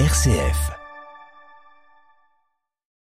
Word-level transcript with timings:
RCF. 0.00 0.72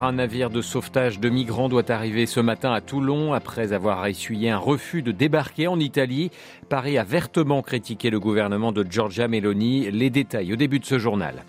Un 0.02 0.14
navire 0.14 0.50
de 0.50 0.64
sauvetage 0.64 1.20
de 1.20 1.30
migrants 1.30 1.70
doit 1.70 1.92
arriver 1.92 2.26
ce 2.26 2.40
matin 2.40 2.74
à 2.74 2.82
Toulon 2.82 3.34
après 3.34 3.74
avoir 3.74 4.08
essuyé 4.08 4.50
un 4.50 4.58
refus 4.58 5.04
de 5.04 5.12
débarquer 5.12 5.68
en 5.68 5.80
Italie. 5.80 6.32
Paris 6.68 6.98
a 6.98 7.04
vertement 7.04 7.62
critiqué 7.62 8.10
le 8.10 8.20
gouvernement 8.20 8.72
de 8.72 8.84
Giorgia 8.90 9.28
Meloni. 9.28 9.92
Les 9.92 10.10
détails 10.10 10.52
au 10.52 10.56
début 10.56 10.80
de 10.80 10.86
ce 10.86 10.98
journal. 10.98 11.44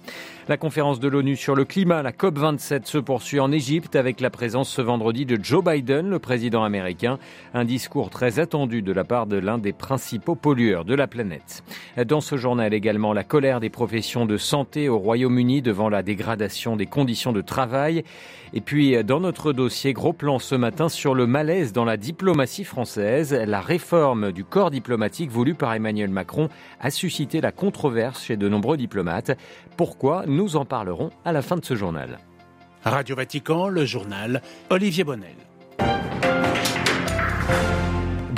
La 0.51 0.57
conférence 0.57 0.99
de 0.99 1.07
l'ONU 1.07 1.37
sur 1.37 1.55
le 1.55 1.65
climat, 1.65 2.03
la 2.03 2.11
COP27, 2.11 2.85
se 2.85 2.99
poursuit 2.99 3.39
en 3.39 3.53
Égypte 3.53 3.95
avec 3.95 4.21
la 4.21 4.31
présence 4.31 4.69
ce 4.69 4.83
vendredi 4.83 5.25
de 5.25 5.39
Joe 5.41 5.63
Biden, 5.63 6.11
le 6.11 6.19
président 6.19 6.65
américain. 6.65 7.21
Un 7.55 7.65
discours 7.65 8.11
très 8.11 8.41
attendu 8.41 8.83
de 8.83 8.93
la 8.93 9.05
part 9.05 9.29
de 9.29 9.37
l'un 9.37 9.59
des 9.59 9.73
principaux 9.73 10.35
pollueurs 10.35 10.85
de 10.85 10.97
la 10.97 11.07
planète. 11.07 11.63
Dans 12.05 12.21
ce 12.21 12.37
journal 12.37 12.75
également, 12.75 13.13
la 13.13 13.23
colère 13.23 13.61
des 13.61 13.71
professions 13.71 14.27
de 14.27 14.37
santé 14.37 14.89
au 14.89 14.99
Royaume-Uni 14.99 15.63
devant 15.63 15.89
la 15.89 16.03
dégradation 16.03 16.75
des 16.75 16.87
conditions 16.87 17.31
de 17.31 17.43
travail. 17.43 18.03
Et 18.53 18.61
puis, 18.61 19.05
dans 19.05 19.21
notre 19.21 19.53
dossier, 19.53 19.93
gros 19.93 20.13
plan 20.13 20.41
ce 20.41 20.57
matin 20.57 20.89
sur 20.89 21.15
le 21.15 21.29
malaise 21.29 21.73
dans 21.73 21.85
la 21.85 21.97
diplomatie 21.97 22.65
française. 22.65 23.33
La 23.33 23.61
réforme 23.61 24.33
du 24.33 24.43
corps 24.43 24.73
diplomatique 24.73 25.31
voulue 25.31 25.55
par 25.55 25.73
Emmanuel 25.75 26.11
Macron 26.11 26.49
a 26.81 26.91
suscité 26.91 27.41
la 27.41 27.53
controverse 27.53 28.25
chez 28.25 28.37
de 28.37 28.49
nombreux 28.49 28.77
diplomates. 28.77 29.39
Pourquoi 29.77 30.25
en 30.49 30.65
parlerons 30.65 31.11
à 31.25 31.33
la 31.33 31.43
fin 31.43 31.57
de 31.57 31.65
ce 31.65 31.75
journal. 31.75 32.19
Radio 32.85 33.15
Vatican, 33.17 33.69
le 33.69 33.85
journal 33.85 34.43
Olivier 34.71 35.05
Bonnel. 35.05 35.50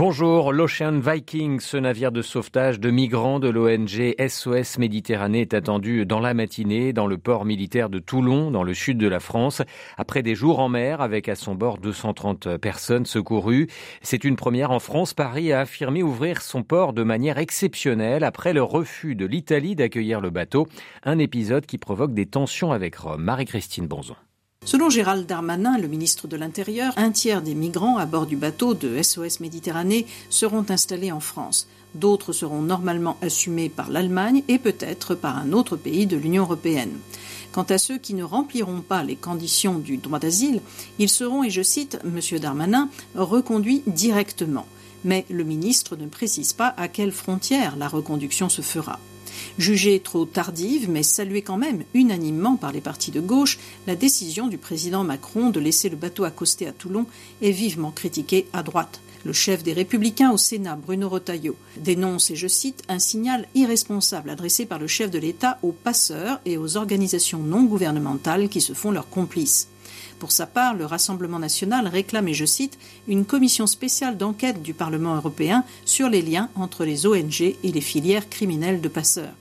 Bonjour, 0.04 0.52
l'Ocean 0.52 0.98
Viking, 0.98 1.60
ce 1.60 1.76
navire 1.76 2.10
de 2.10 2.22
sauvetage 2.22 2.80
de 2.80 2.90
migrants 2.90 3.38
de 3.38 3.48
l'ONG 3.48 4.16
SOS 4.18 4.78
Méditerranée 4.78 5.42
est 5.42 5.54
attendu 5.54 6.04
dans 6.04 6.18
la 6.18 6.34
matinée 6.34 6.92
dans 6.92 7.06
le 7.06 7.18
port 7.18 7.44
militaire 7.44 7.88
de 7.88 8.00
Toulon, 8.00 8.50
dans 8.50 8.64
le 8.64 8.74
sud 8.74 8.98
de 8.98 9.06
la 9.06 9.20
France, 9.20 9.62
après 9.96 10.24
des 10.24 10.34
jours 10.34 10.58
en 10.58 10.68
mer 10.68 11.02
avec 11.02 11.28
à 11.28 11.36
son 11.36 11.54
bord 11.54 11.78
230 11.78 12.56
personnes 12.56 13.06
secourues. 13.06 13.68
C'est 14.00 14.24
une 14.24 14.34
première 14.34 14.72
en 14.72 14.80
France. 14.80 15.14
Paris 15.14 15.52
a 15.52 15.60
affirmé 15.60 16.02
ouvrir 16.02 16.42
son 16.42 16.64
port 16.64 16.94
de 16.94 17.04
manière 17.04 17.38
exceptionnelle 17.38 18.24
après 18.24 18.52
le 18.52 18.64
refus 18.64 19.14
de 19.14 19.24
l'Italie 19.24 19.76
d'accueillir 19.76 20.20
le 20.20 20.30
bateau, 20.30 20.66
un 21.04 21.20
épisode 21.20 21.64
qui 21.64 21.78
provoque 21.78 22.12
des 22.12 22.26
tensions 22.26 22.72
avec 22.72 22.96
Rome. 22.96 23.22
Marie-Christine 23.22 23.86
Bonzon. 23.86 24.16
Selon 24.64 24.90
Gérald 24.90 25.26
Darmanin, 25.26 25.76
le 25.76 25.88
ministre 25.88 26.28
de 26.28 26.36
l'Intérieur, 26.36 26.92
un 26.96 27.10
tiers 27.10 27.42
des 27.42 27.56
migrants 27.56 27.96
à 27.96 28.06
bord 28.06 28.26
du 28.26 28.36
bateau 28.36 28.74
de 28.74 29.02
SOS 29.02 29.40
Méditerranée 29.40 30.06
seront 30.30 30.64
installés 30.68 31.10
en 31.10 31.18
France. 31.18 31.66
D'autres 31.96 32.32
seront 32.32 32.62
normalement 32.62 33.16
assumés 33.22 33.68
par 33.68 33.90
l'Allemagne 33.90 34.44
et 34.46 34.58
peut-être 34.58 35.16
par 35.16 35.36
un 35.36 35.52
autre 35.52 35.76
pays 35.76 36.06
de 36.06 36.16
l'Union 36.16 36.44
européenne. 36.44 36.96
Quant 37.50 37.64
à 37.64 37.76
ceux 37.76 37.98
qui 37.98 38.14
ne 38.14 38.22
rempliront 38.22 38.82
pas 38.82 39.02
les 39.02 39.16
conditions 39.16 39.78
du 39.78 39.96
droit 39.96 40.20
d'asile, 40.20 40.60
ils 41.00 41.10
seront, 41.10 41.42
et 41.42 41.50
je 41.50 41.62
cite 41.62 41.98
M. 42.04 42.20
Darmanin, 42.38 42.88
reconduits 43.16 43.82
directement. 43.88 44.66
Mais 45.04 45.26
le 45.28 45.42
ministre 45.42 45.96
ne 45.96 46.06
précise 46.06 46.52
pas 46.52 46.72
à 46.76 46.86
quelle 46.86 47.12
frontière 47.12 47.76
la 47.76 47.88
reconduction 47.88 48.48
se 48.48 48.62
fera. 48.62 49.00
Jugée 49.58 50.00
trop 50.00 50.24
tardive, 50.24 50.88
mais 50.90 51.02
saluée 51.02 51.42
quand 51.42 51.56
même 51.56 51.84
unanimement 51.94 52.56
par 52.56 52.72
les 52.72 52.80
partis 52.80 53.10
de 53.10 53.20
gauche, 53.20 53.58
la 53.86 53.96
décision 53.96 54.48
du 54.48 54.58
président 54.58 55.04
Macron 55.04 55.50
de 55.50 55.60
laisser 55.60 55.88
le 55.88 55.96
bateau 55.96 56.24
accoster 56.24 56.66
à 56.66 56.72
Toulon 56.72 57.06
est 57.40 57.50
vivement 57.50 57.90
critiquée 57.90 58.46
à 58.52 58.62
droite. 58.62 59.00
Le 59.24 59.32
chef 59.32 59.62
des 59.62 59.72
Républicains 59.72 60.32
au 60.32 60.36
Sénat, 60.36 60.74
Bruno 60.74 61.08
Retailleau, 61.08 61.54
dénonce, 61.76 62.32
et 62.32 62.36
je 62.36 62.48
cite, 62.48 62.82
un 62.88 62.98
signal 62.98 63.46
irresponsable 63.54 64.30
adressé 64.30 64.66
par 64.66 64.80
le 64.80 64.88
chef 64.88 65.12
de 65.12 65.18
l'État 65.18 65.58
aux 65.62 65.70
passeurs 65.70 66.40
et 66.44 66.58
aux 66.58 66.76
organisations 66.76 67.38
non 67.38 67.62
gouvernementales 67.62 68.48
qui 68.48 68.60
se 68.60 68.72
font 68.72 68.90
leurs 68.90 69.08
complices. 69.08 69.68
Pour 70.18 70.32
sa 70.32 70.46
part, 70.46 70.74
le 70.74 70.86
Rassemblement 70.86 71.38
national 71.38 71.86
réclame, 71.86 72.28
et 72.28 72.34
je 72.34 72.44
cite, 72.44 72.78
une 73.06 73.24
commission 73.24 73.68
spéciale 73.68 74.16
d'enquête 74.16 74.62
du 74.62 74.74
Parlement 74.74 75.14
européen 75.14 75.64
sur 75.84 76.08
les 76.08 76.22
liens 76.22 76.48
entre 76.56 76.84
les 76.84 77.06
ONG 77.06 77.42
et 77.42 77.56
les 77.72 77.80
filières 77.80 78.28
criminelles 78.28 78.80
de 78.80 78.88
passeurs. 78.88 79.34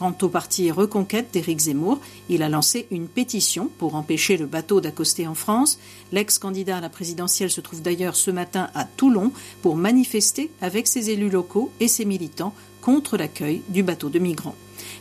Quant 0.00 0.16
au 0.22 0.30
parti 0.30 0.70
Reconquête 0.70 1.28
d'Éric 1.30 1.58
Zemmour, 1.58 2.00
il 2.30 2.42
a 2.42 2.48
lancé 2.48 2.86
une 2.90 3.06
pétition 3.06 3.68
pour 3.76 3.96
empêcher 3.96 4.38
le 4.38 4.46
bateau 4.46 4.80
d'accoster 4.80 5.26
en 5.26 5.34
France. 5.34 5.78
L'ex-candidat 6.10 6.78
à 6.78 6.80
la 6.80 6.88
présidentielle 6.88 7.50
se 7.50 7.60
trouve 7.60 7.82
d'ailleurs 7.82 8.16
ce 8.16 8.30
matin 8.30 8.70
à 8.74 8.86
Toulon 8.86 9.30
pour 9.60 9.76
manifester 9.76 10.50
avec 10.62 10.86
ses 10.86 11.10
élus 11.10 11.28
locaux 11.28 11.70
et 11.80 11.88
ses 11.88 12.06
militants 12.06 12.54
contre 12.80 13.18
l'accueil 13.18 13.60
du 13.68 13.82
bateau 13.82 14.08
de 14.08 14.18
migrants. 14.18 14.56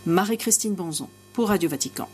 Marie-Christine 0.06 0.74
Bonzon 0.74 1.08
pour 1.32 1.48
Radio 1.48 1.70
Vatican. 1.70 2.10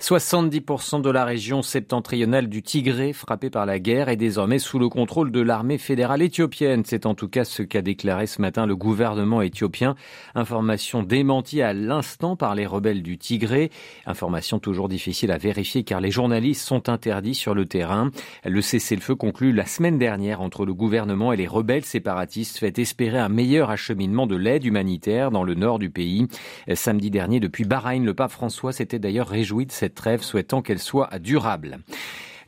70% 0.00 1.02
de 1.02 1.10
la 1.10 1.24
région 1.24 1.60
septentrionale 1.60 2.48
du 2.48 2.62
Tigré, 2.62 3.12
frappée 3.12 3.50
par 3.50 3.66
la 3.66 3.80
guerre, 3.80 4.08
est 4.08 4.16
désormais 4.16 4.60
sous 4.60 4.78
le 4.78 4.88
contrôle 4.88 5.32
de 5.32 5.40
l'armée 5.40 5.76
fédérale 5.76 6.22
éthiopienne. 6.22 6.84
C'est 6.86 7.04
en 7.04 7.16
tout 7.16 7.26
cas 7.26 7.44
ce 7.44 7.64
qu'a 7.64 7.82
déclaré 7.82 8.28
ce 8.28 8.40
matin 8.40 8.64
le 8.64 8.76
gouvernement 8.76 9.42
éthiopien. 9.42 9.96
Information 10.36 11.02
démentie 11.02 11.62
à 11.62 11.72
l'instant 11.72 12.36
par 12.36 12.54
les 12.54 12.64
rebelles 12.64 13.02
du 13.02 13.18
Tigré. 13.18 13.72
Information 14.06 14.60
toujours 14.60 14.88
difficile 14.88 15.32
à 15.32 15.36
vérifier 15.36 15.82
car 15.82 16.00
les 16.00 16.12
journalistes 16.12 16.64
sont 16.64 16.88
interdits 16.88 17.34
sur 17.34 17.54
le 17.54 17.66
terrain. 17.66 18.12
Le 18.44 18.62
cessez-le-feu 18.62 19.16
conclu 19.16 19.52
la 19.52 19.66
semaine 19.66 19.98
dernière 19.98 20.42
entre 20.42 20.64
le 20.64 20.74
gouvernement 20.74 21.32
et 21.32 21.36
les 21.36 21.48
rebelles 21.48 21.84
séparatistes 21.84 22.58
fait 22.58 22.78
espérer 22.78 23.18
un 23.18 23.28
meilleur 23.28 23.70
acheminement 23.70 24.28
de 24.28 24.36
l'aide 24.36 24.64
humanitaire 24.64 25.32
dans 25.32 25.42
le 25.42 25.56
nord 25.56 25.80
du 25.80 25.90
pays. 25.90 26.28
Samedi 26.72 27.10
dernier, 27.10 27.40
depuis 27.40 27.64
Bahreïn, 27.64 28.04
le 28.04 28.14
pape 28.14 28.30
François 28.30 28.72
s'était 28.72 29.00
d'ailleurs 29.00 29.26
réjoui 29.26 29.66
de 29.66 29.72
cette 29.72 29.87
trêve, 29.94 30.22
souhaitant 30.22 30.62
qu'elle 30.62 30.78
soit 30.78 31.18
durable. 31.18 31.78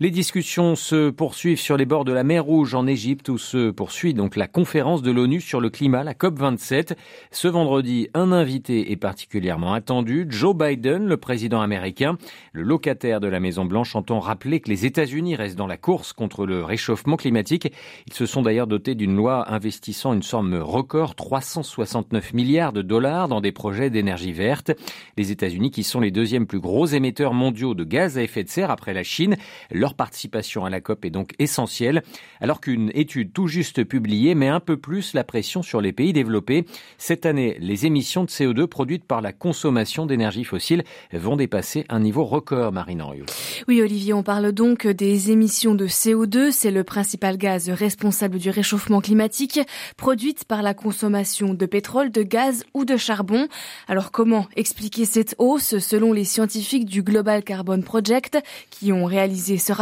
Les 0.03 0.11
discussions 0.11 0.77
se 0.77 1.11
poursuivent 1.11 1.61
sur 1.61 1.77
les 1.77 1.85
bords 1.85 2.07
de 2.07 2.13
la 2.15 2.25
mer 2.25 2.43
Rouge 2.43 2.75
en 2.75 2.87
Égypte 2.87 3.29
où 3.29 3.37
se 3.37 3.71
poursuit 3.71 4.15
donc 4.15 4.35
la 4.35 4.47
conférence 4.47 5.03
de 5.03 5.11
l'ONU 5.11 5.43
sur 5.43 5.61
le 5.61 5.69
climat, 5.69 6.05
la 6.05 6.15
COP27. 6.15 6.97
Ce 7.31 7.49
vendredi, 7.49 8.09
un 8.15 8.33
invité 8.33 8.93
est 8.93 8.97
particulièrement 8.97 9.75
attendu, 9.75 10.27
Joe 10.31 10.57
Biden, 10.57 11.07
le 11.07 11.19
président 11.19 11.61
américain. 11.61 12.17
Le 12.55 12.63
locataire 12.63 13.21
de 13.21 13.29
la 13.29 13.41
Maison 13.41 13.67
Blanche 13.67 13.95
entend 13.95 14.21
rappeler 14.21 14.61
que 14.61 14.71
les 14.71 14.87
États-Unis 14.87 15.37
restent 15.37 15.59
dans 15.59 15.67
la 15.67 15.77
course 15.77 16.15
contre 16.15 16.47
le 16.47 16.65
réchauffement 16.65 17.19
climatique. 17.19 17.71
Ils 18.07 18.15
se 18.15 18.25
sont 18.25 18.41
d'ailleurs 18.41 18.69
dotés 18.69 18.95
d'une 18.95 19.15
loi 19.15 19.53
investissant 19.53 20.15
une 20.15 20.23
somme 20.23 20.55
record, 20.55 21.15
369 21.15 22.33
milliards 22.33 22.73
de 22.73 22.81
dollars 22.81 23.29
dans 23.29 23.43
des 23.43 23.53
projets 23.53 23.91
d'énergie 23.91 24.33
verte. 24.33 24.73
Les 25.19 25.31
États-Unis, 25.31 25.71
qui 25.71 25.83
sont 25.83 26.01
les 26.01 26.11
deuxièmes 26.11 26.47
plus 26.47 26.61
gros 26.61 26.87
émetteurs 26.87 27.35
mondiaux 27.35 27.75
de 27.75 27.85
gaz 27.85 28.17
à 28.17 28.23
effet 28.23 28.45
de 28.45 28.49
serre 28.49 28.71
après 28.71 28.95
la 28.95 29.03
Chine, 29.03 29.37
leur 29.71 29.90
participation 29.95 30.65
à 30.65 30.71
la 30.71 30.81
COP 30.81 31.05
est 31.05 31.11
donc 31.11 31.35
essentielle, 31.39 32.03
alors 32.41 32.61
qu'une 32.61 32.91
étude 32.95 33.33
tout 33.33 33.47
juste 33.47 33.85
publiée 33.85 34.35
met 34.35 34.49
un 34.49 34.61
peu 34.61 34.77
plus 34.77 35.15
la 35.15 35.25
pression 35.25 35.63
sur 35.63 35.81
les 35.81 35.93
pays 35.93 36.13
développés. 36.13 36.65
Cette 36.99 37.27
année, 37.27 37.57
les 37.61 37.87
émissions 37.87 38.25
de 38.25 38.29
CO2 38.29 38.67
produites 38.67 39.05
par 39.05 39.21
la 39.21 39.33
consommation 39.33 40.07
d'énergie 40.07 40.45
fossile 40.45 40.85
vont 41.13 41.37
dépasser 41.37 41.85
un 41.89 42.01
niveau 42.01 42.25
record, 42.25 42.73
Marine 42.73 43.03
Henriot. 43.03 43.27
Oui, 43.69 43.81
Olivier, 43.83 44.13
on 44.13 44.23
parle 44.23 44.53
donc 44.53 44.87
des 44.87 45.31
émissions 45.31 45.75
de 45.75 45.87
CO2. 45.87 46.51
C'est 46.51 46.71
le 46.71 46.85
principal 46.85 47.37
gaz 47.37 47.71
responsable 47.71 48.39
du 48.39 48.51
réchauffement 48.51 49.01
climatique, 49.01 49.61
produite 49.97 50.45
par 50.45 50.63
la 50.63 50.75
consommation 50.75 51.55
de 51.55 51.67
pétrole, 51.67 52.11
de 52.11 52.23
gaz 52.23 52.65
ou 52.75 52.85
de 52.85 52.97
charbon. 52.97 53.49
Alors 53.89 54.11
comment 54.11 54.47
expliquer 54.57 55.05
cette 55.05 55.35
hausse 55.39 55.79
selon 55.79 56.13
les 56.13 56.25
scientifiques 56.25 56.87
du 56.87 57.03
Global 57.03 57.43
Carbon 57.43 57.81
Project 57.81 58.39
qui 58.71 58.93
ont 58.93 59.05
réalisé 59.05 59.59
ce 59.59 59.73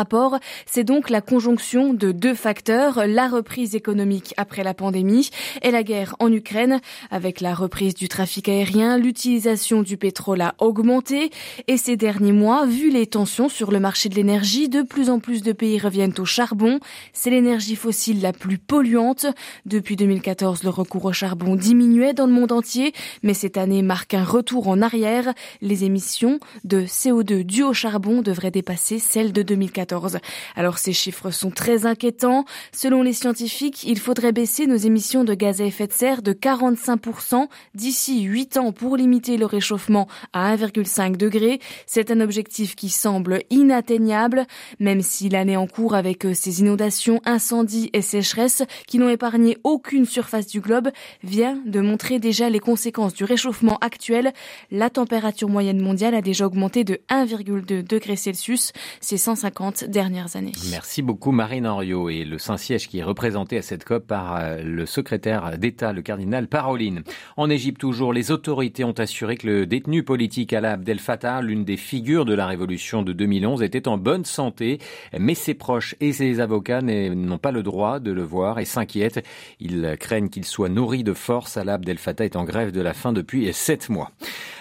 c'est 0.67 0.85
donc 0.85 1.11
la 1.11 1.21
conjonction 1.21 1.93
de 1.93 2.13
deux 2.13 2.35
facteurs, 2.35 3.07
la 3.07 3.29
reprise 3.29 3.75
économique 3.75 4.35
après 4.37 4.63
la 4.63 4.75
pandémie 4.75 5.31
et 5.63 5.71
la 5.71 5.83
guerre 5.83 6.15
en 6.19 6.33
Ukraine. 6.33 6.81
Avec 7.11 7.41
la 7.41 7.55
reprise 7.55 7.95
du 7.95 8.09
trafic 8.09 8.49
aérien, 8.49 8.99
l'utilisation 8.99 9.83
du 9.83 9.97
pétrole 9.97 10.41
a 10.41 10.55
augmenté 10.59 11.31
et 11.67 11.77
ces 11.77 11.97
derniers 11.97 12.33
mois, 12.33 12.67
vu 12.67 12.91
les 12.91 13.07
tensions 13.07 13.49
sur 13.49 13.71
le 13.71 13.81
marché 13.81 14.09
de 14.09 14.15
l'énergie, 14.15 14.69
de 14.69 14.83
plus 14.83 15.11
en 15.11 15.19
plus 15.19 15.43
de 15.43 15.53
pays 15.53 15.79
reviennent 15.79 16.15
au 16.19 16.25
charbon. 16.25 16.81
C'est 17.13 17.31
l'énergie 17.31 17.77
fossile 17.77 18.21
la 18.21 18.33
plus 18.33 18.59
polluante. 18.59 19.27
Depuis 19.67 19.97
2014, 19.97 20.63
le 20.63 20.71
recours 20.71 21.07
au 21.07 21.13
charbon 21.13 21.57
diminuait 21.57 22.15
dans 22.15 22.27
le 22.27 22.33
monde 22.33 22.53
entier, 22.53 22.93
mais 23.23 23.35
cette 23.35 23.57
année 23.57 23.83
marque 23.83 24.15
un 24.15 24.25
retour 24.25 24.69
en 24.69 24.83
arrière. 24.83 25.33
Les 25.61 25.85
émissions 25.85 26.39
de 26.65 26.83
CO2 26.83 27.43
dues 27.45 27.65
au 27.65 27.73
charbon 27.73 28.23
devraient 28.23 28.51
dépasser 28.51 28.99
celles 28.99 29.33
de 29.33 29.43
2014. 29.43 29.88
2014. 29.89 30.19
Alors 30.57 30.79
ces 30.79 30.93
chiffres 30.93 31.31
sont 31.31 31.51
très 31.51 31.87
inquiétants. 31.87 32.45
Selon 32.73 33.03
les 33.03 33.13
scientifiques, 33.13 33.85
il 33.85 33.99
faudrait 33.99 34.33
baisser 34.33 34.67
nos 34.67 34.77
émissions 34.77 35.25
de 35.25 35.35
gaz 35.35 35.61
à 35.61 35.65
effet 35.65 35.87
de 35.87 35.93
serre 35.93 36.23
de 36.23 36.33
45% 36.33 37.49
d'ici 37.75 38.23
8 38.23 38.57
ans 38.59 38.73
pour 38.73 38.97
limiter 38.97 39.37
le 39.37 39.47
réchauffement 39.47 40.09
à 40.33 40.55
1,5 40.57 41.17
degré. 41.17 41.61
C'est 41.87 42.11
un 42.11 42.21
objectif 42.21 42.77
qui 42.77 42.89
semble 42.89 43.43
inatteignable, 43.51 44.47
même 44.79 45.03
si 45.03 45.29
l'année 45.29 45.57
en 45.57 45.67
cours 45.67 45.95
avec 45.95 46.27
ces 46.35 46.61
inondations, 46.61 47.21
incendies 47.25 47.91
et 47.93 48.03
sécheresses 48.03 48.63
qui 48.87 48.99
n'ont 48.99 49.09
épargné 49.09 49.59
aucune 49.65 50.05
surface 50.05 50.47
du 50.47 50.61
globe 50.61 50.91
vient 51.23 51.61
de 51.67 51.81
montrer 51.81 52.19
déjà 52.19 52.51
les 52.51 52.61
conséquences 52.61 53.15
du 53.15 53.25
réchauffement 53.25 53.79
actuel. 53.81 54.33
La 54.71 54.91
température 54.91 55.49
moyenne 55.49 55.81
mondiale 55.81 56.15
a 56.15 56.23
déjà 56.23 56.47
augmenté 56.47 56.85
de 56.85 57.01
1,2 57.11 57.83
degrés 57.83 58.17
Celsius 58.17 58.73
ces 59.01 59.17
150 59.17 59.78
dernières 59.85 60.37
années. 60.37 60.53
Merci 60.71 61.03
beaucoup 61.03 61.33
Marine 61.33 61.67
Henriot 61.67 62.09
et 62.11 62.25
le 62.25 62.39
Saint-Siège 62.39 62.89
qui 62.89 62.99
est 62.99 63.03
représenté 63.03 63.59
à 63.59 63.63
cette 63.63 63.85
COP 63.85 64.07
par 64.07 64.37
euh, 64.37 64.63
le 64.63 64.87
secrétaire 64.87 65.59
d'État, 65.59 65.93
le 65.93 66.03
cardinal 66.03 66.49
Paroline. 66.49 67.03
En 67.37 67.51
Égypte 67.51 67.81
toujours, 67.81 68.13
les 68.13 68.31
autorités 68.31 68.85
ont 68.85 68.93
assuré 68.93 69.37
que 69.37 69.47
le 69.47 69.67
détenu 69.67 70.03
politique 70.03 70.53
Alaa 70.53 70.73
Abdel 70.73 70.99
Fattah, 70.99 71.43
l'une 71.43 71.65
des 71.65 71.77
figures 71.77 72.25
de 72.25 72.35
la 72.35 72.47
révolution 72.47 73.03
de 73.03 73.13
2011, 73.13 73.63
était 73.63 73.89
en 73.89 73.99
bonne 73.99 74.25
santé, 74.25 74.79
mais 75.19 75.35
ses 75.35 75.55
proches 75.55 75.95
et 76.01 76.13
ses 76.13 76.41
avocats 76.41 76.83
n'ont 76.83 77.39
pas 77.39 77.53
le 77.53 77.63
droit 77.63 78.01
de 78.01 78.13
le 78.13 78.23
voir 78.23 78.59
et 78.59 78.65
s'inquiètent. 78.65 79.25
Ils 79.61 79.97
craignent 79.99 80.29
qu'il 80.29 80.45
soit 80.45 80.69
nourri 80.69 81.05
de 81.05 81.13
force. 81.13 81.57
Alaa 81.57 81.75
Abdel 81.75 81.99
Fattah 81.99 82.25
est 82.25 82.37
en 82.37 82.45
grève 82.45 82.73
de 82.73 82.81
la 82.81 82.95
faim 82.95 83.13
depuis 83.13 83.53
sept 83.53 83.89
mois. 83.89 84.11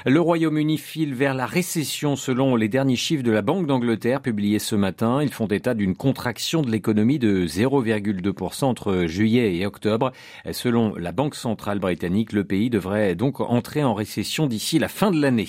Le 0.05 0.21
Royaume-Uni 0.21 0.77
file 0.77 1.13
vers 1.13 1.33
la 1.33 1.45
récession 1.45 2.15
selon 2.15 2.55
les 2.55 2.69
derniers 2.69 2.95
chiffres 2.95 3.23
de 3.23 3.31
la 3.31 3.41
Banque 3.41 3.67
d'Angleterre 3.67 4.21
publiés 4.21 4.59
ce 4.59 4.75
matin. 4.75 4.96
Ils 5.01 5.31
font 5.31 5.47
état 5.47 5.73
d'une 5.73 5.95
contraction 5.95 6.61
de 6.61 6.71
l'économie 6.71 7.19
de 7.19 7.45
0,2% 7.45 8.65
entre 8.65 9.05
juillet 9.05 9.55
et 9.55 9.65
octobre. 9.65 10.11
Selon 10.51 10.95
la 10.95 11.11
Banque 11.11 11.35
centrale 11.35 11.79
britannique, 11.79 12.33
le 12.33 12.43
pays 12.43 12.69
devrait 12.69 13.15
donc 13.15 13.39
entrer 13.39 13.83
en 13.83 13.93
récession 13.93 14.47
d'ici 14.47 14.79
la 14.79 14.87
fin 14.87 15.11
de 15.11 15.21
l'année. 15.21 15.47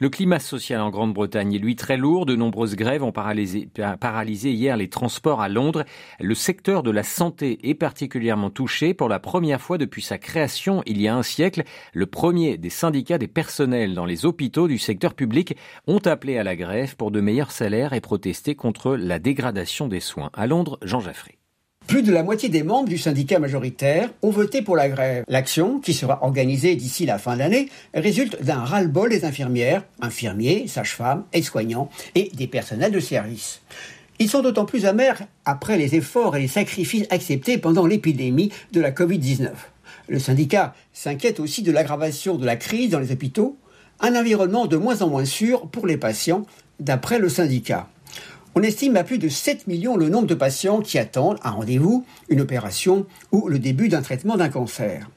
Le 0.00 0.08
climat 0.08 0.40
social 0.40 0.80
en 0.80 0.90
Grande-Bretagne 0.90 1.54
est 1.54 1.58
lui 1.58 1.76
très 1.76 1.96
lourd. 1.96 2.26
De 2.26 2.34
nombreuses 2.34 2.74
grèves 2.74 3.04
ont 3.04 3.12
paralysé, 3.12 3.68
paralysé 4.00 4.50
hier 4.52 4.76
les 4.76 4.88
transports 4.88 5.40
à 5.40 5.48
Londres. 5.48 5.84
Le 6.20 6.34
secteur 6.34 6.82
de 6.82 6.90
la 6.90 7.02
santé 7.02 7.58
est 7.62 7.74
particulièrement 7.74 8.50
touché 8.50 8.94
pour 8.94 9.08
la 9.08 9.20
première 9.20 9.60
fois 9.60 9.78
depuis 9.78 10.02
sa 10.02 10.18
création 10.18 10.82
il 10.86 11.00
y 11.00 11.08
a 11.08 11.14
un 11.14 11.22
siècle. 11.22 11.62
Le 11.92 12.06
premier 12.06 12.58
des 12.58 12.70
syndicats 12.70 13.18
des 13.18 13.28
personnels 13.28 13.94
dans 13.94 14.06
les 14.06 14.26
hôpitaux 14.26 14.66
du 14.66 14.78
secteur 14.78 15.14
public 15.14 15.56
ont 15.86 16.00
appelé 16.04 16.38
à 16.38 16.44
la 16.44 16.56
grève 16.56 16.96
pour 16.96 17.10
de 17.10 17.20
meilleurs 17.20 17.52
salaires 17.52 17.92
et 17.92 18.00
protester 18.00 18.54
contre 18.54 18.87
la 18.96 19.18
dégradation 19.18 19.88
des 19.88 20.00
soins. 20.00 20.30
À 20.34 20.46
Londres, 20.46 20.78
Jean 20.82 21.00
Jaffré. 21.00 21.38
Plus 21.88 22.02
de 22.02 22.12
la 22.12 22.22
moitié 22.22 22.50
des 22.50 22.62
membres 22.62 22.88
du 22.88 22.98
syndicat 22.98 23.38
majoritaire 23.38 24.10
ont 24.20 24.30
voté 24.30 24.60
pour 24.60 24.76
la 24.76 24.90
grève. 24.90 25.24
L'action, 25.26 25.80
qui 25.80 25.94
sera 25.94 26.22
organisée 26.22 26.76
d'ici 26.76 27.06
la 27.06 27.18
fin 27.18 27.32
de 27.32 27.38
l'année, 27.38 27.70
résulte 27.94 28.42
d'un 28.42 28.58
ras-le-bol 28.58 29.08
des 29.08 29.24
infirmières, 29.24 29.84
infirmiers, 30.02 30.66
sages-femmes, 30.68 31.24
aides-soignants 31.32 31.88
et 32.14 32.30
des 32.34 32.46
personnels 32.46 32.92
de 32.92 33.00
service. 33.00 33.62
Ils 34.18 34.28
sont 34.28 34.42
d'autant 34.42 34.66
plus 34.66 34.84
amers 34.84 35.22
après 35.46 35.78
les 35.78 35.94
efforts 35.94 36.36
et 36.36 36.40
les 36.40 36.48
sacrifices 36.48 37.06
acceptés 37.08 37.56
pendant 37.56 37.86
l'épidémie 37.86 38.52
de 38.72 38.82
la 38.82 38.90
Covid-19. 38.90 39.50
Le 40.08 40.18
syndicat 40.18 40.74
s'inquiète 40.92 41.40
aussi 41.40 41.62
de 41.62 41.72
l'aggravation 41.72 42.34
de 42.34 42.44
la 42.44 42.56
crise 42.56 42.90
dans 42.90 42.98
les 42.98 43.12
hôpitaux, 43.12 43.56
un 44.00 44.14
environnement 44.14 44.66
de 44.66 44.76
moins 44.76 45.00
en 45.00 45.08
moins 45.08 45.24
sûr 45.24 45.68
pour 45.68 45.86
les 45.86 45.96
patients, 45.96 46.44
d'après 46.80 47.18
le 47.18 47.28
syndicat. 47.28 47.88
On 48.60 48.62
estime 48.64 48.96
à 48.96 49.04
plus 49.04 49.18
de 49.18 49.28
7 49.28 49.68
millions 49.68 49.96
le 49.96 50.08
nombre 50.08 50.26
de 50.26 50.34
patients 50.34 50.80
qui 50.80 50.98
attendent 50.98 51.38
un 51.44 51.50
rendez-vous, 51.50 52.04
une 52.28 52.40
opération 52.40 53.06
ou 53.30 53.46
le 53.46 53.60
début 53.60 53.88
d'un 53.88 54.02
traitement 54.02 54.36
d'un 54.36 54.48
cancer. 54.48 55.08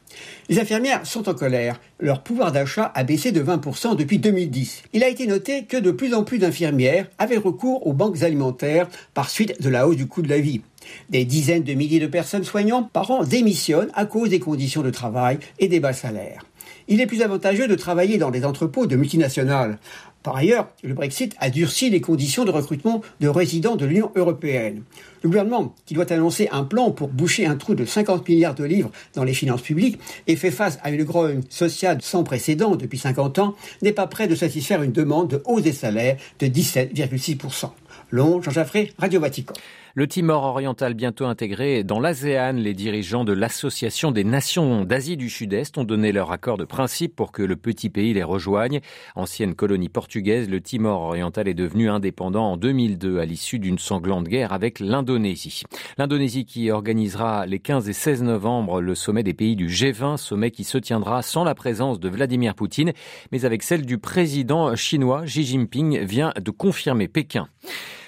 Les 0.48 0.60
infirmières 0.60 1.08
sont 1.08 1.28
en 1.28 1.34
colère. 1.34 1.82
Leur 2.00 2.22
pouvoir 2.22 2.52
d'achat 2.52 2.92
a 2.94 3.04
baissé 3.04 3.32
de 3.32 3.42
20% 3.42 3.96
depuis 3.96 4.20
2010. 4.20 4.84
Il 4.94 5.04
a 5.04 5.08
été 5.08 5.26
noté 5.26 5.66
que 5.66 5.78
de 5.78 5.90
plus 5.90 6.14
en 6.14 6.24
plus 6.24 6.38
d'infirmières 6.38 7.10
avaient 7.18 7.38
recours 7.38 7.88
aux 7.88 7.94
banques 7.94 8.22
alimentaires 8.22 8.88
par 9.16 9.32
suite 9.32 9.60
de 9.60 9.70
la 9.70 9.88
hausse 9.88 9.98
du 9.98 10.06
coût 10.06 10.22
de 10.22 10.30
la 10.30 10.40
vie. 10.40 10.62
Des 11.10 11.26
dizaines 11.26 11.64
de 11.64 11.74
milliers 11.74 12.00
de 12.00 12.06
personnes 12.06 12.44
soignantes 12.44 12.92
par 12.92 13.10
an 13.10 13.24
démissionnent 13.24 13.92
à 13.96 14.06
cause 14.06 14.30
des 14.30 14.40
conditions 14.40 14.84
de 14.84 14.92
travail 14.92 15.40
et 15.58 15.68
des 15.68 15.80
bas 15.80 15.94
salaires 15.94 16.46
il 16.88 17.00
est 17.00 17.08
plus 17.08 17.22
avantageux 17.22 17.68
de 17.68 17.76
travailler 17.76 18.18
dans 18.18 18.32
des 18.32 18.46
entrepôts 18.46 18.86
de 18.86 18.96
multinationales. 18.96 19.80
Par 20.24 20.36
ailleurs, 20.36 20.70
le 20.84 20.94
Brexit 20.94 21.36
a 21.40 21.50
durci 21.50 21.90
les 21.90 22.00
conditions 22.00 22.46
de 22.46 22.52
recrutement 22.52 23.02
de 23.20 23.28
résidents 23.28 23.76
de 23.76 23.86
l'Union 23.86 24.12
européenne. 24.16 24.84
Le 25.24 25.30
gouvernement, 25.30 25.74
qui 25.86 25.96
doit 25.96 26.12
annoncer 26.14 26.48
un 26.52 26.64
plan 26.64 26.92
pour 26.92 27.08
boucher 27.08 27.48
un 27.48 27.56
trou 27.56 27.74
de 27.74 27.86
50 27.86 28.28
milliards 28.28 28.56
de 28.56 28.64
livres 28.64 28.92
dans 29.16 29.24
les 29.24 29.34
finances 29.34 29.62
publiques 29.62 30.00
et 30.28 30.36
fait 30.36 30.52
face 30.52 30.80
à 30.84 30.92
une 30.92 31.04
grogne 31.04 31.42
sociale 31.50 32.02
sans 32.02 32.24
précédent 32.24 32.76
depuis 32.76 33.00
50 33.00 33.40
ans, 33.40 33.56
n'est 33.82 33.94
pas 33.94 34.08
prêt 34.08 34.28
de 34.28 34.36
satisfaire 34.36 34.84
une 34.84 34.92
demande 34.92 35.30
de 35.30 35.42
hausse 35.46 35.64
des 35.64 35.74
salaires 35.74 36.18
de 36.40 36.48
17,6%. 36.48 37.72
Long, 38.12 38.42
Jean 38.42 38.52
Jaffré, 38.52 38.94
Radio 39.00 39.20
Vatican. 39.20 39.54
Le 39.94 40.08
Timor 40.08 40.46
oriental 40.46 40.94
bientôt 40.94 41.26
intégré 41.26 41.84
dans 41.84 42.00
l'ASEAN, 42.00 42.54
les 42.54 42.74
dirigeants 42.74 43.26
de 43.26 43.34
l'Association 43.34 44.12
des 44.12 44.24
Nations 44.24 44.86
d'Asie 44.86 45.18
du 45.18 45.30
Sud-Est 45.30 45.78
ont 45.78 45.84
donné 45.84 46.14
leur 46.14 46.32
accord 46.32 46.56
de 46.58 46.64
principe 46.64 47.14
pour 47.14 47.34
que 47.34 47.44
le 47.44 47.58
petit 47.58 47.90
pays 47.90 48.14
les 48.14 48.24
rejoigne. 48.24 48.80
Ancienne 49.16 49.54
colonie 49.54 49.90
portugaise, 49.90 50.50
le 50.50 50.62
Timor 50.62 51.02
oriental 51.02 51.50
est 51.50 51.54
devenu 51.54 51.90
indépendant 51.90 52.54
en 52.54 52.56
2002 52.56 53.20
à 53.20 53.26
l'issue 53.26 53.60
d'une 53.60 53.80
sanglante 53.80 54.30
guerre 54.30 54.54
avec 54.54 54.80
l'Indonésie. 54.80 55.64
L'Indonésie 55.98 56.46
qui 56.46 56.72
organisera 56.72 57.46
les 57.46 57.60
15 57.60 57.90
et 57.90 57.94
16 57.94 58.24
novembre 58.24 58.80
le 58.80 58.96
sommet 58.96 59.24
des 59.24 59.34
pays 59.34 59.58
du 59.58 59.68
G20, 59.68 60.16
sommet 60.16 60.52
qui 60.52 60.64
se 60.64 60.78
tiendra 60.78 61.22
sans 61.22 61.44
la 61.44 61.54
présence 61.54 62.00
de 62.00 62.08
Vladimir 62.08 62.56
Poutine, 62.56 62.94
mais 63.34 63.44
avec 63.44 63.62
celle 63.62 63.86
du 63.86 63.98
président 63.98 64.74
chinois 64.78 65.24
Xi 65.26 65.44
Jinping 65.44 66.00
vient 66.06 66.32
de 66.40 66.52
confirmer 66.52 67.10
Pékin. 67.10 67.50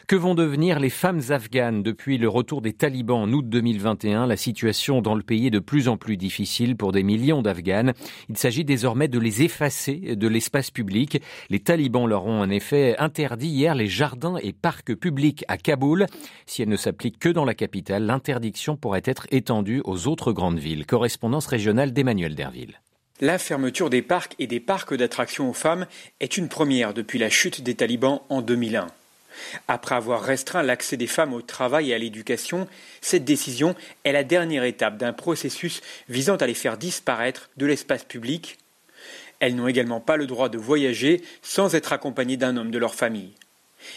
Que 0.06 0.18
vont 0.18 0.36
devenir 0.36 0.82
les 0.82 0.90
femmes 0.90 1.22
afghanes 1.30 1.82
depuis 1.82 2.18
le 2.18 2.28
retour 2.28 2.62
des 2.62 2.74
talibans 2.74 3.22
en 3.22 3.32
août 3.32 3.48
2021 3.48 4.28
La 4.28 4.36
situation 4.36 5.02
dans 5.02 5.16
le 5.16 5.24
pays 5.24 5.48
est 5.48 5.52
de 5.52 5.60
plus 5.60 5.88
en 5.88 5.96
plus 5.96 6.18
difficile 6.18 6.76
pour 6.76 6.92
des 6.92 7.04
millions 7.04 7.42
d'Afghanes. 7.42 7.94
Il 8.28 8.36
s'agit 8.38 8.66
désormais 8.66 9.08
de 9.08 9.18
les 9.18 9.44
effacer 9.44 10.16
de 10.18 10.28
l'espace 10.28 10.72
public. 10.72 11.22
Les 11.50 11.62
talibans 11.62 12.06
leur 12.06 12.26
ont 12.26 12.42
en 12.42 12.50
effet 12.50 12.98
interdit 13.00 13.48
hier 13.48 13.76
les 13.76 13.88
jardins 13.88 14.36
et 14.44 14.52
parcs 14.52 14.94
publics 14.94 15.46
à 15.48 15.58
Kaboul. 15.58 16.08
Si 16.48 16.62
elle 16.62 16.70
ne 16.70 16.76
s'applique 16.76 17.18
que 17.18 17.30
dans 17.30 17.46
la 17.46 17.56
capitale, 17.56 18.06
l'interdiction 18.06 18.76
pourrait 18.76 19.04
être 19.06 19.26
étendue 19.32 19.82
aux 19.86 20.08
autres 20.08 20.34
grandes 20.34 20.60
villes. 20.60 20.86
Correspondance 20.86 21.48
régionale 21.48 21.94
d'Emmanuel 21.94 22.36
Derville. 22.36 22.82
La 23.22 23.38
fermeture 23.38 23.90
des 23.90 24.02
parcs 24.02 24.36
et 24.38 24.48
des 24.48 24.60
parcs 24.60 24.94
d'attractions 24.94 25.50
aux 25.50 25.54
femmes 25.54 25.86
est 26.20 26.36
une 26.36 26.50
première 26.50 26.94
depuis 26.94 27.20
la 27.20 27.30
chute 27.30 27.62
des 27.62 27.76
talibans 27.76 28.20
en 28.28 28.42
2001. 28.42 28.88
Après 29.68 29.96
avoir 29.96 30.22
restreint 30.22 30.64
l'accès 30.64 30.98
des 30.98 31.08
femmes 31.08 31.34
au 31.34 31.42
travail 31.42 31.92
et 31.92 31.94
à 31.94 31.98
l'éducation, 31.98 32.68
cette 33.02 33.26
décision 33.26 33.76
est 34.04 34.12
la 34.12 34.24
dernière 34.24 34.64
étape 34.64 34.98
d'un 34.98 35.14
processus 35.14 35.82
visant 36.10 36.36
à 36.38 36.48
les 36.48 36.54
faire 36.54 36.78
disparaître 36.78 37.50
de 37.58 37.66
l'espace 37.66 38.04
public. 38.04 38.58
Elles 39.40 39.56
n'ont 39.56 39.68
également 39.68 40.00
pas 40.00 40.18
le 40.18 40.28
droit 40.28 40.50
de 40.50 40.58
voyager 40.58 41.22
sans 41.42 41.76
être 41.76 41.94
accompagnées 41.94 42.38
d'un 42.38 42.58
homme 42.58 42.72
de 42.72 42.78
leur 42.78 42.96
famille. 42.96 43.34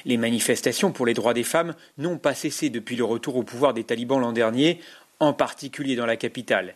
Les 0.04 0.16
manifestations 0.16 0.92
pour 0.92 1.06
les 1.06 1.14
droits 1.14 1.34
des 1.34 1.44
femmes 1.44 1.74
n'ont 1.98 2.18
pas 2.18 2.34
cessé 2.34 2.70
depuis 2.70 2.96
le 2.96 3.04
retour 3.04 3.36
au 3.36 3.42
pouvoir 3.42 3.72
des 3.72 3.84
talibans 3.84 4.20
l'an 4.20 4.32
dernier, 4.32 4.80
en 5.20 5.32
particulier 5.32 5.96
dans 5.96 6.06
la 6.06 6.16
capitale. 6.16 6.74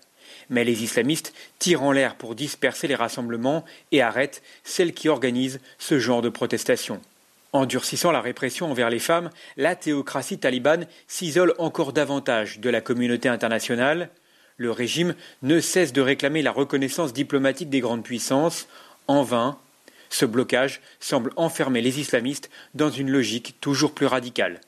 Mais 0.49 0.65
les 0.65 0.85
islamistes 0.85 1.35
tirent 1.59 1.83
en 1.83 1.93
l'air 1.93 2.15
pour 2.15 2.35
disperser 2.35 2.87
les 2.87 2.95
rassemblements 2.95 3.65
et 3.91 4.03
arrêtent 4.03 4.43
celles 4.63 4.93
qui 4.93 5.09
organisent 5.09 5.61
ce 5.79 5.99
genre 5.99 6.23
de 6.23 6.29
protestation. 6.29 7.01
En 7.53 7.67
durcissant 7.67 8.13
la 8.13 8.21
répression 8.21 8.71
envers 8.71 8.91
les 8.91 9.01
femmes, 9.01 9.31
la 9.57 9.75
théocratie 9.75 10.39
talibane 10.39 10.87
s'isole 11.09 11.55
encore 11.59 11.93
davantage 11.93 12.61
de 12.61 12.71
la 12.71 12.81
communauté 12.81 13.29
internationale. 13.29 14.11
Le 14.57 14.71
régime 14.71 15.15
ne 15.43 15.59
cesse 15.59 15.93
de 15.93 16.01
réclamer 16.01 16.43
la 16.43 16.53
reconnaissance 16.53 17.13
diplomatique 17.13 17.71
des 17.71 17.81
grandes 17.81 18.05
puissances. 18.05 18.69
En 19.09 19.25
vain, 19.25 19.59
ce 20.11 20.27
blocage 20.27 20.81
semble 21.01 21.33
enfermer 21.37 21.81
les 21.81 21.99
islamistes 21.99 22.51
dans 22.75 22.91
une 22.91 23.11
logique 23.11 23.57
toujours 23.61 23.93
plus 23.93 24.07
radicale. 24.07 24.61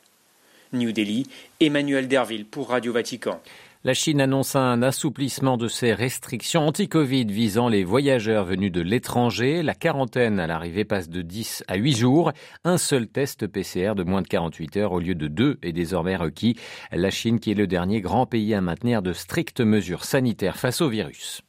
New 0.73 0.91
Delhi, 0.93 1.29
Emmanuel 1.61 2.09
Derville 2.09 2.47
pour 2.47 2.71
Radio 2.71 2.93
Vatican. 2.93 3.41
La 3.85 3.95
Chine 3.95 4.21
annonce 4.21 4.55
un 4.55 4.81
assouplissement 4.81 5.57
de 5.57 5.67
ses 5.67 5.93
restrictions 5.93 6.69
anti-Covid 6.69 7.25
visant 7.25 7.69
les 7.69 7.83
voyageurs 7.83 8.45
venus 8.45 8.71
de 8.71 8.81
l'étranger. 8.81 9.65
La 9.65 9.75
quarantaine 9.75 10.39
à 10.39 10.47
l'arrivée 10.47 10.85
passe 10.85 11.09
de 11.09 11.21
10 11.21 11.65
à 11.67 11.75
8 11.75 11.97
jours. 11.97 12.33
Un 12.63 12.79
seul 12.79 13.09
test 13.09 13.49
PCR 13.49 13.95
de 13.97 14.05
moins 14.05 14.23
de 14.23 14.29
48 14.29 14.77
heures 14.77 14.93
au 14.93 15.01
lieu 15.01 15.17
de 15.17 15.27
deux 15.27 15.59
est 15.63 15.73
désormais 15.73 16.15
requis. 16.15 16.55
La 16.93 17.11
Chine 17.11 17.41
qui 17.41 17.51
est 17.51 17.55
le 17.55 17.67
dernier 17.67 18.01
grand 18.01 18.25
pays 18.25 18.55
à 18.55 18.61
maintenir 18.61 19.03
de 19.03 19.13
strictes 19.13 19.61
mesures 19.61 20.05
sanitaires 20.05 20.59
face 20.59 20.81
au 20.81 20.89
virus. 20.89 21.43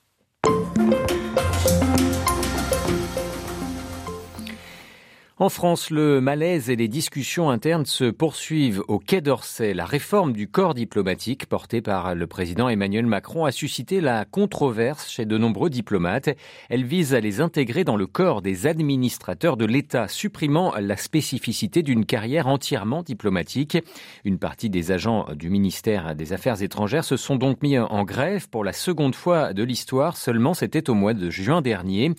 En 5.40 5.50
France, 5.50 5.90
le 5.90 6.22
malaise 6.22 6.70
et 6.70 6.76
les 6.76 6.88
discussions 6.88 7.50
internes 7.50 7.88
se 7.88 8.12
poursuivent 8.12 8.84
au 8.88 9.00
Quai 9.00 9.20
d'Orsay. 9.20 9.74
La 9.74 9.86
réforme 9.86 10.32
du 10.32 10.48
corps 10.48 10.76
diplomatique 10.76 11.48
portée 11.48 11.82
par 11.82 12.14
le 12.14 12.28
président 12.28 12.70
Emmanuel 12.70 13.08
Macron 13.08 13.46
a 13.46 13.52
suscité 13.52 14.00
la 14.00 14.26
controverse 14.26 15.10
chez 15.10 15.26
de 15.26 15.36
nombreux 15.40 15.72
diplomates. 15.72 16.30
Elle 16.70 16.84
vise 16.86 17.16
à 17.16 17.20
les 17.20 17.42
intégrer 17.42 17.84
dans 17.84 17.96
le 17.96 18.06
corps 18.06 18.44
des 18.44 18.68
administrateurs 18.68 19.58
de 19.58 19.66
l'État, 19.66 20.08
supprimant 20.08 20.76
la 20.80 20.98
spécificité 20.98 21.82
d'une 21.82 22.06
carrière 22.06 22.46
entièrement 22.46 23.02
diplomatique. 23.02 23.80
Une 24.26 24.38
partie 24.38 24.70
des 24.70 24.92
agents 24.92 25.26
du 25.34 25.50
ministère 25.50 26.14
des 26.14 26.34
Affaires 26.34 26.62
étrangères 26.62 27.06
se 27.06 27.18
sont 27.18 27.38
donc 27.38 27.64
mis 27.64 27.80
en 27.80 28.04
grève 28.04 28.50
pour 28.50 28.64
la 28.64 28.72
seconde 28.72 29.16
fois 29.16 29.54
de 29.54 29.64
l'histoire. 29.64 30.16
Seulement, 30.16 30.54
c'était 30.54 30.92
au 30.92 30.94
mois 30.94 31.16
de 31.16 31.32
juin 31.32 31.64
dernier. 31.64 32.12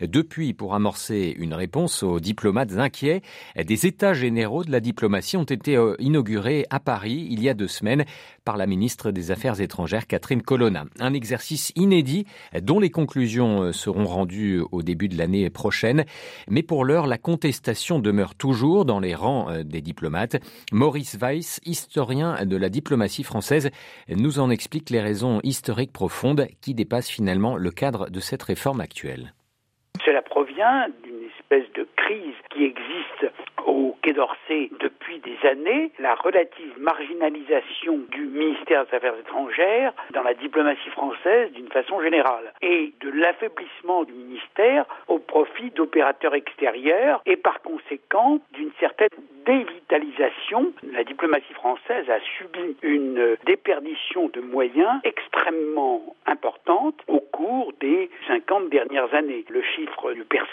Depuis, 0.00 0.54
pour 0.54 0.76
amorcer 0.76 1.34
une 1.36 1.52
réponse 1.52 2.04
aux 2.04 2.20
diplomates, 2.20 2.59
inquiets. 2.68 3.22
Des 3.56 3.86
états 3.86 4.14
généraux 4.14 4.64
de 4.64 4.70
la 4.70 4.80
diplomatie 4.80 5.36
ont 5.36 5.44
été 5.44 5.76
euh, 5.76 5.94
inaugurés 5.98 6.66
à 6.70 6.80
Paris 6.80 7.26
il 7.30 7.42
y 7.42 7.48
a 7.48 7.54
deux 7.54 7.68
semaines 7.68 8.04
par 8.44 8.56
la 8.56 8.66
ministre 8.66 9.10
des 9.10 9.30
Affaires 9.30 9.60
étrangères 9.60 10.06
Catherine 10.06 10.42
Colonna. 10.42 10.84
Un 10.98 11.12
exercice 11.12 11.72
inédit 11.76 12.26
dont 12.62 12.80
les 12.80 12.90
conclusions 12.90 13.62
euh, 13.62 13.72
seront 13.72 14.06
rendues 14.06 14.62
au 14.72 14.82
début 14.82 15.08
de 15.08 15.16
l'année 15.16 15.50
prochaine. 15.50 16.04
Mais 16.48 16.62
pour 16.62 16.84
l'heure, 16.84 17.06
la 17.06 17.18
contestation 17.18 17.98
demeure 17.98 18.34
toujours 18.34 18.84
dans 18.84 19.00
les 19.00 19.14
rangs 19.14 19.50
euh, 19.50 19.62
des 19.62 19.80
diplomates. 19.80 20.36
Maurice 20.72 21.16
Weiss, 21.20 21.60
historien 21.64 22.44
de 22.44 22.56
la 22.56 22.68
diplomatie 22.68 23.24
française, 23.24 23.70
nous 24.08 24.38
en 24.38 24.50
explique 24.50 24.90
les 24.90 25.00
raisons 25.00 25.40
historiques 25.42 25.92
profondes 25.92 26.48
qui 26.60 26.74
dépassent 26.74 27.08
finalement 27.08 27.56
le 27.56 27.70
cadre 27.70 28.10
de 28.10 28.20
cette 28.20 28.42
réforme 28.42 28.80
actuelle. 28.80 29.34
D'une 31.02 31.24
espèce 31.24 31.72
de 31.72 31.86
crise 31.96 32.34
qui 32.50 32.64
existe 32.64 33.32
au 33.64 33.96
Quai 34.02 34.12
d'Orsay 34.12 34.70
depuis 34.78 35.18
des 35.20 35.48
années, 35.48 35.90
la 35.98 36.14
relative 36.14 36.74
marginalisation 36.78 37.98
du 38.10 38.26
ministère 38.26 38.84
des 38.86 38.96
Affaires 38.96 39.18
étrangères 39.18 39.94
dans 40.12 40.22
la 40.22 40.34
diplomatie 40.34 40.90
française 40.90 41.50
d'une 41.52 41.68
façon 41.68 42.02
générale, 42.02 42.52
et 42.60 42.92
de 43.00 43.10
l'affaiblissement 43.10 44.04
du 44.04 44.12
ministère 44.12 44.84
au 45.08 45.18
profit 45.18 45.70
d'opérateurs 45.70 46.34
extérieurs, 46.34 47.22
et 47.24 47.36
par 47.36 47.62
conséquent 47.62 48.40
d'une 48.52 48.70
certaine 48.78 49.08
dévitalisation. 49.46 50.72
La 50.92 51.04
diplomatie 51.04 51.54
française 51.54 52.08
a 52.10 52.20
subi 52.36 52.76
une 52.82 53.36
déperdition 53.46 54.28
de 54.28 54.40
moyens 54.40 55.00
extrêmement 55.04 56.14
importante 56.26 56.96
au 57.08 57.20
cours 57.20 57.72
des 57.80 58.10
50 58.28 58.68
dernières 58.68 59.12
années. 59.14 59.44
Le 59.48 59.62
chiffre 59.62 60.12
du 60.12 60.24
personnel 60.24 60.49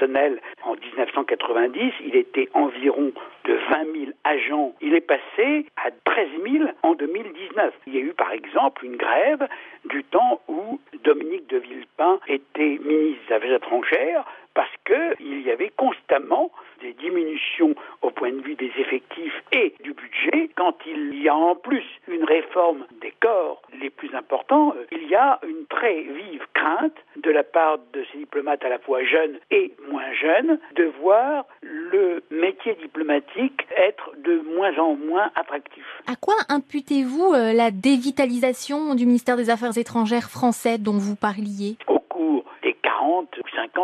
en 0.63 0.75
1990, 0.75 1.93
il 2.05 2.15
était 2.15 2.49
environ 2.53 3.11
de 3.45 3.53
20 3.53 3.59
000 3.99 4.11
agents. 4.23 4.73
Il 4.81 4.93
est 4.93 5.01
passé 5.01 5.65
à 5.77 5.89
13 6.05 6.27
000 6.43 6.65
en 6.83 6.93
2019. 6.93 7.73
Il 7.87 7.95
y 7.95 7.97
a 7.97 8.01
eu 8.01 8.13
par 8.13 8.31
exemple 8.31 8.85
une 8.85 8.95
grève 8.95 9.47
du 9.85 10.03
temps 10.03 10.41
où 10.47 10.79
Dominique 11.03 11.47
de 11.47 11.57
Villepin 11.57 12.19
était 12.27 12.79
ministre 12.83 13.21
des 13.27 13.33
Affaires 13.33 13.55
étrangères 13.55 14.25
parce 14.57 14.73
qu'il 14.87 15.41
y 15.41 15.51
avait 15.51 15.71
constamment 15.77 16.49
des 16.81 16.93
diminutions 16.93 17.75
au 18.01 18.09
point 18.09 18.31
de 18.31 18.41
vue 18.41 18.55
des 18.55 18.71
effectifs 18.79 19.43
et 19.51 19.75
du 19.83 19.93
budget. 19.93 20.49
Quand 20.55 20.75
il 20.87 21.21
y 21.21 21.29
a 21.29 21.35
en 21.35 21.55
plus 21.55 21.83
une 22.07 22.23
réforme 22.23 22.85
des 22.99 23.13
corps 23.19 23.61
les 23.79 23.91
plus 23.91 24.13
importants, 24.15 24.73
il 24.91 25.07
y 25.07 25.13
a 25.13 25.39
une 25.47 25.67
très 25.67 26.01
vive 26.01 26.43
crainte 26.55 26.95
de 27.17 27.29
la 27.29 27.43
part 27.43 27.77
de 27.93 28.03
ces 28.11 28.17
diplomates 28.17 28.65
à 28.65 28.69
la 28.69 28.79
fois 28.79 29.03
jeunes 29.03 29.37
et 29.51 29.73
moins 29.91 30.11
jeunes 30.13 30.57
de 30.75 30.85
voir 31.01 31.45
le 31.61 32.23
métier 32.31 32.75
diplomatique 32.81 33.67
être 33.75 34.11
de 34.17 34.41
moins 34.55 34.75
en 34.79 34.95
moins 34.95 35.29
attractif. 35.35 35.85
À 36.07 36.15
quoi 36.15 36.33
imputez-vous 36.49 37.33
euh, 37.35 37.53
la 37.53 37.69
dévitalisation 37.69 38.95
du 38.95 39.05
ministère 39.05 39.37
des 39.37 39.51
Affaires 39.51 39.77
étrangères 39.77 40.31
français 40.31 40.79
dont 40.79 40.97
vous 40.97 41.15
parliez? 41.15 41.77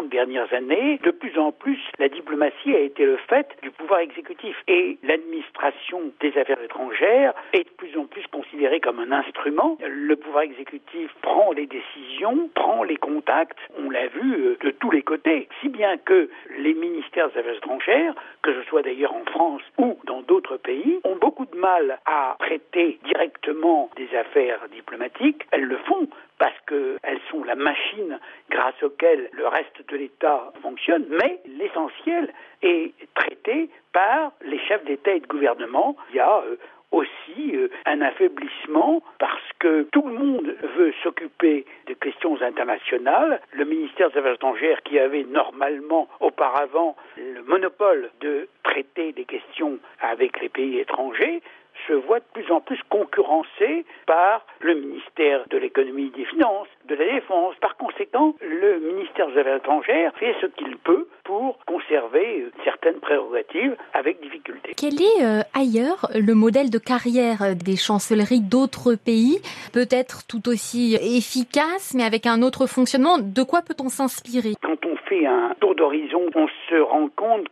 dernières 0.09 0.51
années, 0.53 0.99
de 1.03 1.11
plus 1.11 1.37
en 1.37 1.51
plus, 1.51 1.79
la 1.99 2.09
diplomatie 2.09 2.75
a 2.75 2.79
été 2.79 3.05
le 3.05 3.17
fait 3.29 3.47
du 3.61 3.71
pouvoir 3.71 3.99
exécutif. 3.99 4.55
Et 4.67 4.97
l'administration 5.03 6.11
des 6.21 6.37
affaires 6.37 6.61
étrangères 6.61 7.33
est 7.53 7.63
de 7.63 7.69
plus 7.77 7.97
en 7.97 8.05
plus 8.05 8.25
considérée 8.27 8.79
comme 8.79 8.99
un 8.99 9.11
instrument. 9.11 9.77
Le 9.81 10.15
pouvoir 10.15 10.43
exécutif 10.43 11.11
prend 11.21 11.51
les 11.51 11.67
décisions, 11.67 12.49
prend 12.55 12.83
les 12.83 12.97
contacts, 12.97 13.57
on 13.77 13.89
l'a 13.89 14.07
vu 14.07 14.45
euh, 14.45 14.57
de 14.61 14.71
tous 14.71 14.91
les 14.91 15.01
côtés. 15.01 15.47
Si 15.61 15.69
bien 15.69 15.97
que 15.97 16.29
les 16.57 16.73
ministères 16.73 17.29
des 17.29 17.39
affaires 17.39 17.55
étrangères, 17.55 18.15
que 18.41 18.53
ce 18.53 18.67
soit 18.69 18.81
d'ailleurs 18.81 19.13
en 19.13 19.25
France 19.25 19.61
ou 19.77 19.97
dans 20.05 20.21
d'autres 20.21 20.57
pays, 20.57 20.99
ont 21.03 21.15
beaucoup 21.15 21.45
de 21.45 21.57
mal 21.57 21.99
à 22.05 22.35
traiter 22.39 22.99
directement 23.05 23.89
des 23.95 24.09
affaires 24.15 24.67
diplomatiques. 24.71 25.45
Elles 25.51 25.65
le 25.65 25.77
font 25.77 26.07
parce 26.43 26.59
qu'elles 26.67 27.21
sont 27.31 27.41
la 27.45 27.55
machine 27.55 28.19
grâce 28.49 28.83
auquel 28.83 29.29
le 29.31 29.47
reste 29.47 29.81
de 29.87 29.95
l'État 29.95 30.51
fonctionne, 30.61 31.05
mais 31.09 31.39
l'essentiel 31.45 32.33
est 32.61 32.91
traité 33.15 33.69
par 33.93 34.33
les 34.41 34.59
chefs 34.59 34.83
d'État 34.83 35.13
et 35.13 35.21
de 35.21 35.27
gouvernement. 35.27 35.95
Il 36.09 36.17
y 36.17 36.19
a 36.19 36.39
euh, 36.39 36.57
aussi 36.91 37.55
euh, 37.55 37.69
un 37.85 38.01
affaiblissement 38.01 39.01
parce 39.19 39.47
que 39.59 39.83
tout 39.93 40.05
le 40.05 40.15
monde 40.15 40.53
veut 40.75 40.93
s'occuper 41.01 41.65
des 41.87 41.95
questions 41.95 42.41
internationales. 42.41 43.39
Le 43.53 43.63
ministère 43.63 44.11
des 44.11 44.19
Affaires 44.19 44.33
étrangères, 44.33 44.83
qui 44.83 44.99
avait 44.99 45.23
normalement 45.23 46.09
auparavant 46.19 46.97
le 47.15 47.41
monopole 47.43 48.09
de 48.19 48.49
traiter 48.63 49.13
des 49.13 49.23
questions 49.23 49.79
avec 50.01 50.41
les 50.41 50.49
pays 50.49 50.79
étrangers, 50.79 51.41
se 51.87 51.93
voit 51.93 52.19
de 52.19 52.25
plus 52.33 52.51
en 52.51 52.61
plus 52.61 52.79
concurrencé 52.89 53.85
par 54.05 54.45
le 54.61 54.75
ministère 54.75 55.45
de 55.49 55.57
l'économie 55.57 56.11
et 56.13 56.17
des 56.17 56.25
finances, 56.25 56.67
de 56.87 56.95
la 56.95 57.05
défense. 57.05 57.55
Par 57.61 57.77
conséquent, 57.77 58.35
le 58.41 58.79
ministère 58.79 59.27
des 59.27 59.39
Affaires 59.39 59.57
étrangères 59.57 60.13
fait 60.19 60.35
ce 60.41 60.47
qu'il 60.47 60.77
peut 60.77 61.07
pour 61.23 61.57
conserver 61.65 62.41
euh, 62.41 62.51
certaines 62.63 62.99
prérogatives 62.99 63.75
avec 63.93 64.21
difficulté. 64.21 64.73
Quel 64.77 65.01
est 65.01 65.23
euh, 65.23 65.41
ailleurs 65.53 66.09
le 66.13 66.33
modèle 66.33 66.69
de 66.69 66.77
carrière 66.77 67.55
des 67.55 67.75
chancelleries 67.75 68.41
d'autres 68.41 68.95
pays? 68.95 69.39
Peut-être 69.73 70.27
tout 70.27 70.49
aussi 70.49 70.95
efficace, 70.95 71.93
mais 71.95 72.03
avec 72.03 72.25
un 72.25 72.41
autre 72.41 72.67
fonctionnement. 72.67 73.17
De 73.19 73.43
quoi 73.43 73.61
peut-on 73.61 73.89
s'inspirer? 73.89 74.53
Quand 74.61 74.85
on 74.85 74.95
fait 75.07 75.25
un 75.25 75.53
tour 75.59 75.75
d'horizon, 75.75 76.29
on 76.35 76.47
se 76.69 76.75
rend 76.75 77.09
compte 77.15 77.47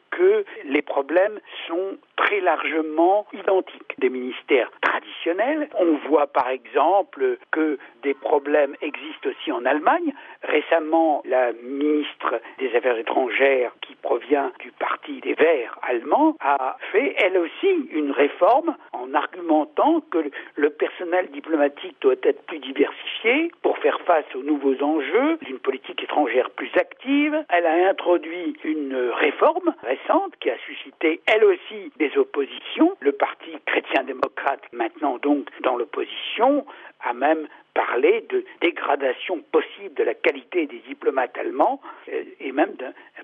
les 0.65 0.81
problèmes 0.81 1.39
sont 1.67 1.97
très 2.17 2.39
largement 2.41 3.25
identiques 3.33 3.95
des 3.97 4.09
ministères 4.09 4.69
traditionnels. 4.81 5.69
On 5.79 5.97
voit 6.07 6.27
par 6.27 6.49
exemple 6.49 7.37
que 7.51 7.77
des 8.03 8.13
problèmes 8.13 8.75
existent 8.81 9.29
aussi 9.29 9.51
en 9.51 9.65
Allemagne. 9.65 10.13
Récemment, 10.43 11.21
la 11.25 11.51
ministre 11.53 12.41
des 12.59 12.75
Affaires 12.75 12.97
étrangères, 12.97 13.71
qui 13.81 13.95
provient 13.95 14.51
du 14.59 14.71
parti 14.71 15.19
des 15.21 15.33
Verts 15.33 15.77
allemands, 15.81 16.35
a 16.39 16.77
fait 16.91 17.15
elle 17.17 17.37
aussi 17.37 17.89
une 17.91 18.11
réforme 18.11 18.75
en 18.93 19.13
argumentant 19.13 20.01
que 20.11 20.31
le 20.55 20.69
personnel 20.69 21.29
diplomatique 21.31 21.95
doit 22.01 22.15
être 22.23 22.41
plus 22.45 22.59
diversifié 22.59 23.51
pour 23.61 23.77
faire 23.79 23.99
face 24.01 24.25
aux 24.35 24.43
nouveaux 24.43 24.81
enjeux 24.83 25.37
d'une 25.41 25.59
politique 25.59 26.03
étrangère 26.03 26.49
plus 26.51 26.71
active. 26.75 27.35
Elle 27.49 27.65
a 27.65 27.89
introduit 27.89 28.55
une 28.63 28.95
réforme 29.13 29.73
récente 29.83 30.10
qui 30.39 30.49
a 30.49 30.57
suscité 30.65 31.21
elle 31.25 31.43
aussi 31.43 31.91
des 31.97 32.17
oppositions. 32.17 32.95
Le 32.99 33.11
parti 33.11 33.51
chrétien-démocrate, 33.65 34.61
maintenant 34.73 35.17
donc 35.17 35.47
dans 35.61 35.77
l'opposition, 35.77 36.65
a 37.01 37.13
même 37.13 37.47
parlé 37.73 38.25
de 38.29 38.43
dégradation 38.61 39.41
possible 39.51 39.93
de 39.95 40.03
la 40.03 40.13
qualité 40.13 40.65
des 40.67 40.81
diplomates 40.87 41.37
allemands 41.37 41.79
euh, 42.09 42.23
et 42.39 42.51
même 42.51 42.75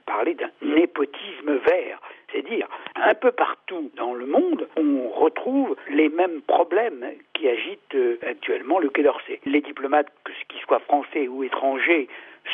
parlé 0.06 0.36
d'un 0.36 0.50
népotisme 0.62 1.58
vert. 1.66 2.00
C'est 2.32 2.42
dire, 2.44 2.68
un 2.96 3.14
peu 3.14 3.32
partout 3.32 3.92
dans 3.96 4.14
le 4.14 4.26
monde, 4.26 4.68
on 4.78 5.10
retrouve 5.10 5.76
les 5.90 6.10
mêmes 6.10 6.42
problèmes 6.42 7.06
qui 7.34 7.48
agitent 7.48 7.96
euh, 7.96 8.18
actuellement 8.26 8.80
le 8.80 8.90
Quai 8.90 9.04
d'Orsay. 9.04 9.40
Les 9.46 9.62
diplomates, 9.62 10.12
qu'ils 10.50 10.62
soient 10.62 10.80
français 10.80 11.28
ou 11.28 11.44
étrangers, 11.44 12.08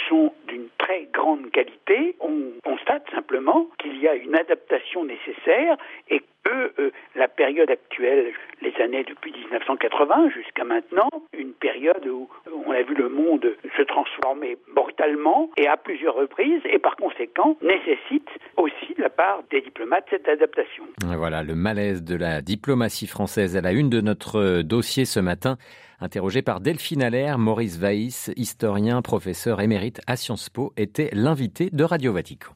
sont 0.09 0.33
d'une 0.47 0.67
très 0.77 1.07
grande 1.13 1.49
qualité. 1.51 2.15
On 2.19 2.51
constate 2.63 3.03
simplement 3.11 3.67
qu'il 3.79 3.97
y 3.99 4.07
a 4.07 4.15
une 4.15 4.35
adaptation 4.35 5.05
nécessaire 5.05 5.77
et 6.09 6.21
que 6.43 6.73
euh, 6.79 6.91
la 7.15 7.27
période 7.27 7.69
actuelle, 7.69 8.33
les 8.61 8.73
années 8.81 9.03
depuis 9.03 9.31
1980 9.31 10.29
jusqu'à 10.29 10.63
maintenant, 10.63 11.09
une 11.37 11.53
période 11.53 12.05
où 12.07 12.27
on 12.65 12.71
a 12.71 12.81
vu 12.81 12.95
le 12.95 13.09
monde 13.09 13.45
se 13.77 13.81
transformer 13.83 14.57
brutalement 14.75 15.49
et 15.57 15.67
à 15.67 15.77
plusieurs 15.77 16.15
reprises 16.15 16.61
et 16.65 16.79
par 16.79 16.95
conséquent 16.95 17.57
nécessite 17.61 18.27
aussi 18.57 18.93
de 18.97 19.01
la 19.01 19.09
part 19.09 19.43
des 19.51 19.61
diplomates 19.61 20.05
cette 20.09 20.27
adaptation. 20.27 20.83
Voilà 21.03 21.43
le 21.43 21.55
malaise 21.55 22.03
de 22.03 22.15
la 22.15 22.41
diplomatie 22.41 23.07
française 23.07 23.55
à 23.55 23.61
la 23.61 23.71
une 23.71 23.89
de 23.89 24.01
notre 24.01 24.61
dossier 24.61 25.05
ce 25.05 25.19
matin. 25.19 25.57
Interrogé 26.03 26.41
par 26.41 26.59
Delphine 26.59 27.01
Allaire, 27.01 27.39
Maurice 27.39 27.77
Weiss, 27.77 28.29
historien, 28.35 29.01
professeur 29.01 29.61
émérite 29.61 30.01
à 30.05 30.17
Sciences 30.17 30.49
Po, 30.49 30.73
était 30.75 31.09
l'invité 31.13 31.69
de 31.71 31.85
Radio 31.85 32.11
Vatican. 32.11 32.51